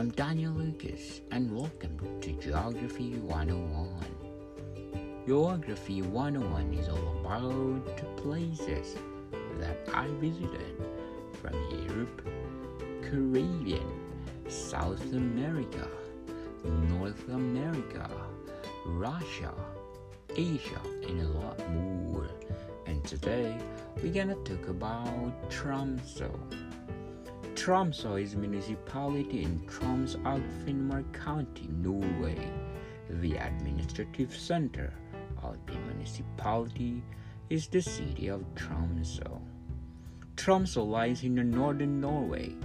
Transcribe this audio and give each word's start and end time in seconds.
I'm 0.00 0.08
Daniel 0.12 0.54
Lucas, 0.54 1.20
and 1.30 1.54
welcome 1.54 1.98
to 2.22 2.32
Geography 2.40 3.18
101. 3.18 5.26
Geography 5.26 6.00
101 6.00 6.72
is 6.72 6.88
all 6.88 7.20
about 7.20 7.84
the 7.98 8.04
places 8.16 8.96
that 9.58 9.76
I 9.92 10.06
visited 10.18 10.82
from 11.42 11.52
Europe, 11.86 12.26
Caribbean, 13.02 13.84
South 14.48 15.04
America, 15.12 15.86
North 16.64 17.28
America, 17.28 18.08
Russia, 18.86 19.52
Asia, 20.34 20.80
and 21.08 21.20
a 21.20 21.28
lot 21.28 21.58
more. 21.72 22.30
And 22.86 23.04
today 23.04 23.60
we're 24.02 24.14
gonna 24.14 24.34
talk 24.46 24.66
about 24.66 25.50
Tromsø. 25.50 26.59
Tromsø 27.60 28.18
is 28.18 28.32
a 28.32 28.38
municipality 28.38 29.42
in 29.42 29.60
Troms 29.68 30.14
og 30.24 30.40
Finnmark 30.64 31.04
County, 31.12 31.66
Norway. 31.68 32.48
The 33.10 33.36
administrative 33.36 34.34
center 34.34 34.94
of 35.42 35.58
the 35.66 35.74
municipality 35.74 37.02
is 37.50 37.68
the 37.68 37.82
city 37.82 38.28
of 38.30 38.40
Tromsø. 38.56 39.42
Tromsø 40.38 40.80
lies 40.80 41.22
in 41.22 41.34
the 41.34 41.44
northern 41.44 42.00
Norway. 42.00 42.56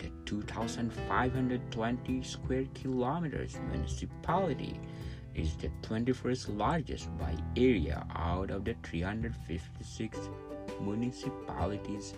The 0.00 0.10
2,520 0.26 2.22
square 2.24 2.66
kilometers 2.74 3.56
municipality 3.72 4.80
is 5.36 5.54
the 5.58 5.70
21st 5.82 6.58
largest 6.58 7.08
by 7.18 7.36
area 7.56 8.04
out 8.16 8.50
of 8.50 8.64
the 8.64 8.74
356 8.82 10.18
municipalities 10.80 12.14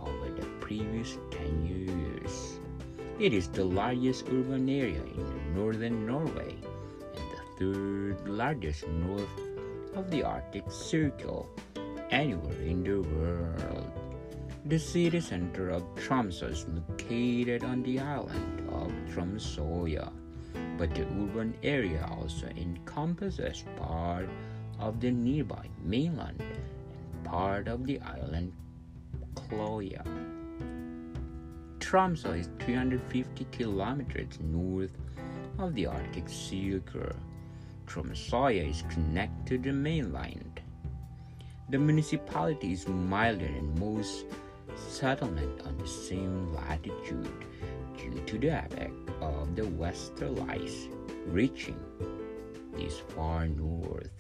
over 0.01 0.31
the 0.31 0.47
previous 0.61 1.19
10 1.31 1.65
years. 1.65 2.61
It 3.19 3.33
is 3.33 3.49
the 3.49 3.65
largest 3.65 4.29
urban 4.29 4.69
area 4.69 5.01
in 5.01 5.55
northern 5.55 6.05
Norway 6.05 6.53
and 6.53 7.27
the 7.33 7.43
third 7.57 8.29
largest 8.29 8.87
north 8.89 9.41
of 9.95 10.11
the 10.11 10.23
Arctic 10.23 10.71
Circle 10.71 11.49
anywhere 12.11 12.61
in 12.61 12.85
the 12.85 13.01
world. 13.01 13.91
The 14.67 14.79
city 14.79 15.21
center 15.21 15.71
of 15.71 15.83
Tromsø 15.95 16.51
is 16.51 16.67
located 16.69 17.65
on 17.65 17.83
the 17.85 18.01
island 18.01 18.69
of 18.69 18.93
Tromsøya, 19.09 20.13
but 20.77 20.95
the 20.95 21.09
urban 21.17 21.55
area 21.63 22.07
also 22.11 22.49
encompasses 22.49 23.65
part 23.79 24.29
of 24.79 25.01
the 25.01 25.11
nearby 25.11 25.71
mainland 25.83 26.43
and 26.43 27.25
part 27.25 27.67
of 27.67 27.87
the 27.87 27.99
island 28.01 28.53
Kvaløya. 29.35 30.36
Tromsø 31.81 32.39
is 32.39 32.49
350 32.61 33.47
kilometers 33.53 34.41
north 34.41 34.93
of 35.59 35.75
the 35.75 35.87
Arctic 35.87 36.29
Circle. 36.29 37.15
Tromsøya 37.87 38.71
is 38.71 38.83
connected 38.91 39.47
to 39.47 39.71
the 39.71 39.73
mainland. 39.73 40.61
The 41.71 41.79
municipality 41.79 42.73
is 42.73 42.89
milder 42.89 43.47
than 43.47 43.79
most 43.79 44.27
settlements 44.77 45.67
on 45.67 45.79
the 45.79 45.87
same 45.87 46.55
latitude 46.55 47.45
due 47.97 48.23
to 48.27 48.39
the 48.39 48.49
effect 48.49 49.11
of 49.21 49.55
the 49.57 49.63
westerlies 49.63 50.89
reaching 51.27 51.81
this 52.75 52.99
far 52.99 53.49
north. 53.49 54.11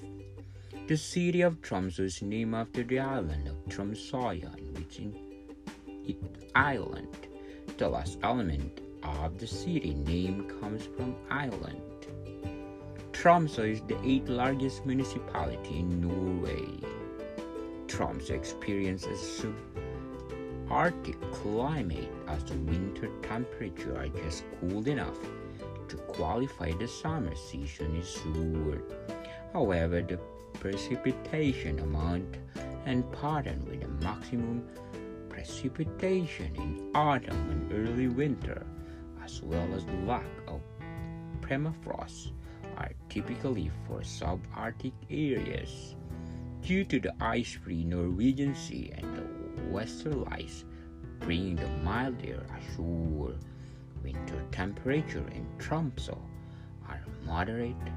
The 0.88 0.97
city 0.97 1.42
of 1.42 1.60
Tromsø 1.62 2.00
is 2.00 2.22
named 2.22 2.54
after 2.54 2.84
the 2.84 3.00
island 3.00 3.48
of 3.48 3.56
Tromsøya, 3.69 4.78
which 4.78 4.98
in 5.00 5.14
it 6.06 6.16
island 6.54 7.25
the 7.78 7.88
last 7.88 8.19
element 8.22 8.81
of 9.03 9.38
the 9.38 9.47
city 9.47 9.94
name 9.94 10.48
comes 10.60 10.87
from 10.97 11.14
Ireland. 11.31 11.82
Tromsø 13.12 13.70
is 13.72 13.82
the 13.82 13.98
eighth 14.03 14.28
largest 14.28 14.87
municipality 14.87 15.81
in 15.81 16.00
Norway. 16.00 16.66
Tromsø 17.86 18.31
experiences 18.31 19.20
subarctic 20.69 21.16
climate 21.32 22.10
as 22.28 22.44
the 22.44 22.54
winter 22.54 23.10
temperature 23.22 23.94
are 23.97 24.09
just 24.09 24.44
cool 24.60 24.88
enough 24.88 25.19
to 25.88 25.97
qualify 25.97 26.72
the 26.72 26.88
summer 26.88 27.34
season 27.34 27.94
is 27.97 28.10
short. 28.10 28.91
However, 29.53 30.00
the 30.00 30.19
precipitation 30.54 31.78
amount 31.81 32.36
and 32.86 33.04
pattern 33.12 33.65
with 33.69 33.82
a 33.84 33.88
maximum 34.04 34.65
precipitation 35.36 36.50
in 36.56 36.91
autumn 36.94 37.50
and 37.50 37.70
early 37.70 38.08
winter, 38.08 38.64
as 39.22 39.42
well 39.42 39.69
as 39.74 39.84
the 39.84 39.92
lack 40.06 40.24
of 40.48 40.62
permafrost, 41.42 42.32
are 42.78 42.92
typically 43.10 43.70
for 43.86 44.00
subarctic 44.00 44.94
areas. 45.10 45.94
Due 46.62 46.84
to 46.84 46.98
the 46.98 47.12
ice-free 47.20 47.84
Norwegian 47.84 48.54
Sea 48.54 48.91
and 48.97 49.14
the 49.14 49.26
westerlies 49.70 50.64
bringing 51.20 51.56
the 51.56 51.68
mild 51.84 52.16
air 52.24 52.47
ashore, 52.56 53.34
winter 54.03 54.42
temperature 54.53 55.28
in 55.34 55.47
Tromsø 55.58 56.16
are 56.88 57.04
moderate 57.26 57.92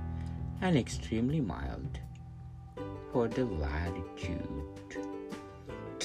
and 0.59 0.77
extremely 0.77 1.39
mild 1.39 2.01
for 3.13 3.29
the 3.29 3.45
latitude. 3.45 5.18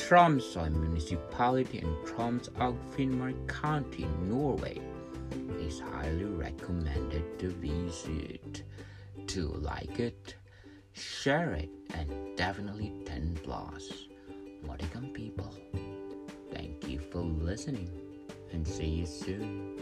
Tromsø 0.04 0.70
municipality 0.70 1.78
in 1.78 1.96
Troms 2.04 2.50
Finnmark 2.94 3.48
County, 3.48 4.04
Norway 4.28 4.78
is 5.58 5.80
highly 5.80 6.26
recommended 6.26 7.38
to 7.38 7.48
visit. 7.48 8.64
To 9.28 9.48
like 9.48 9.98
it, 10.00 10.34
share 10.92 11.54
it, 11.54 11.70
and 11.94 12.36
definitely 12.36 12.92
10 13.06 13.38
plus. 13.44 13.90
Modicum 14.66 15.08
people, 15.14 15.54
thank 16.52 16.86
you 16.86 16.98
for 17.10 17.22
listening 17.22 17.88
and 18.52 18.68
see 18.68 18.84
you 18.84 19.06
soon. 19.06 19.74